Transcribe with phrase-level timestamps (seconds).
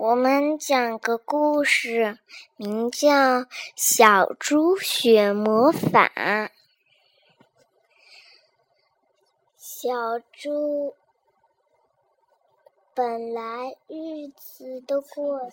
[0.00, 2.18] 我们讲个故事，
[2.56, 3.10] 名叫
[3.76, 6.10] 《小猪学魔法》。
[9.58, 10.94] 小猪
[12.94, 15.50] 本来日子都过，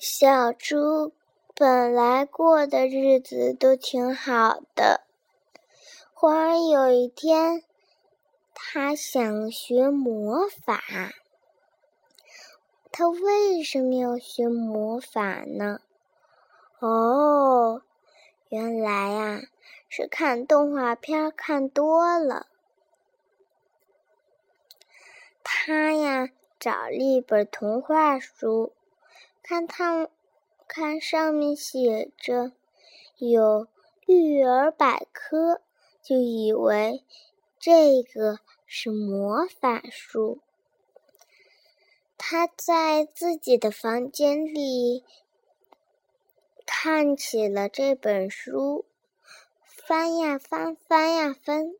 [0.00, 1.12] 小猪
[1.56, 5.00] 本来过的日子都挺好的。
[6.12, 7.64] 忽然有一天。
[8.66, 10.82] 他想学魔法，
[12.90, 15.80] 他为什么要学魔法呢？
[16.80, 17.82] 哦，
[18.48, 19.42] 原来呀，
[19.88, 22.48] 是看动画片看多了。
[25.44, 28.72] 他呀，找了一本童话书，
[29.42, 30.08] 看他
[30.66, 32.50] 看上面写着
[33.18, 33.68] 有
[34.06, 35.60] 育儿百科，
[36.02, 37.04] 就以为
[37.60, 38.40] 这个。
[38.76, 40.40] 是魔法书。
[42.18, 45.04] 他在自己的房间里
[46.66, 48.84] 看起了这本书，
[49.64, 51.72] 翻呀翻，翻呀翻，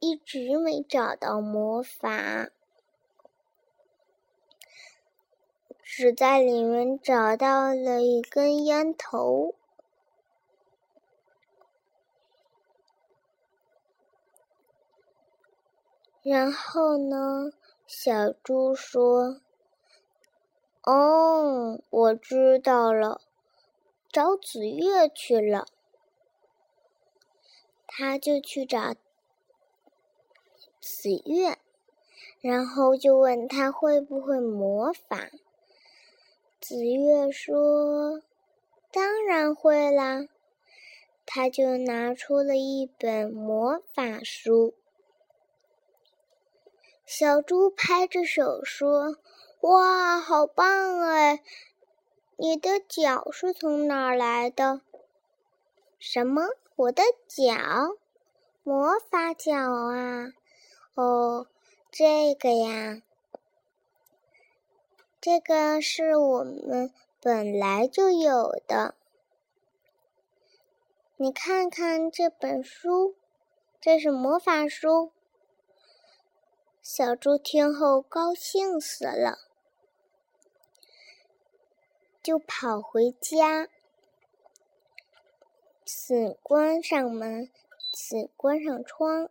[0.00, 2.50] 一直没找到魔法，
[5.80, 9.54] 只在里面找到了一根烟头。
[16.24, 17.52] 然后呢？
[17.86, 19.42] 小猪说
[20.82, 23.20] ：“哦，我知道了，
[24.10, 25.66] 找紫月去了。”
[27.86, 28.94] 他就去找
[30.80, 31.58] 紫月，
[32.40, 35.28] 然后就问他会不会魔法。
[36.58, 38.22] 紫月说
[38.90, 40.26] ：“当然会啦。”
[41.26, 44.72] 他就拿出了一本魔法书。
[47.16, 49.18] 小猪拍着手说
[49.62, 51.44] ：“哇，好棒哎！
[52.34, 54.80] 你的脚是从哪儿来的？
[56.00, 56.42] 什么？
[56.74, 57.54] 我的脚？
[58.64, 60.32] 魔法脚啊？
[60.94, 61.46] 哦，
[61.92, 63.00] 这个呀，
[65.20, 68.96] 这个是我们本来就有的。
[71.16, 73.14] 你看看这本书，
[73.80, 75.12] 这是魔法书。”
[76.86, 79.38] 小猪听后高兴死了，
[82.22, 83.68] 就跑回家，
[85.86, 87.50] 死关上门，
[87.94, 89.30] 死关上窗。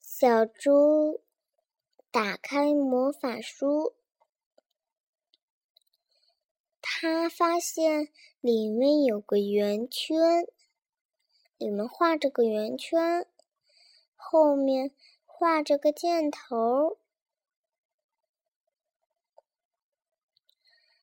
[0.00, 1.20] 小猪
[2.12, 3.96] 打开魔法书，
[6.80, 10.46] 他发现里面有个圆圈，
[11.56, 13.26] 里面画着个圆圈。
[14.38, 14.90] 后面
[15.24, 16.98] 画着个箭头，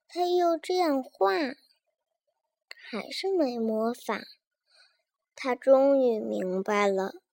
[0.08, 1.34] 他又这样画，
[2.70, 4.22] 还是没魔法。
[5.34, 7.24] 他终于明白了，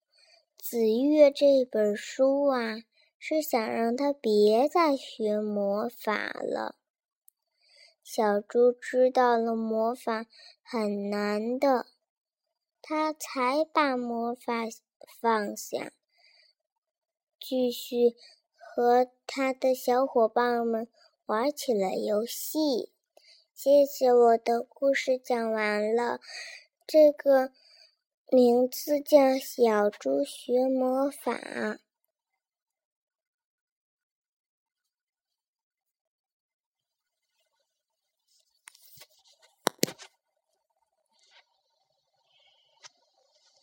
[0.57, 2.79] 紫月这本书啊，
[3.19, 6.77] 是想让他别再学魔法了。
[8.03, 10.25] 小猪知道了魔法
[10.63, 11.89] 很难的，
[12.81, 14.65] 他才把魔法。
[15.21, 15.93] 放下，
[17.39, 18.17] 继续
[18.57, 20.89] 和他的小伙伴们
[21.27, 22.93] 玩起了游戏。
[23.55, 26.21] 谢谢，我的故事讲完了。
[26.87, 27.53] 这个
[28.31, 31.33] 名字叫《小猪学魔法》。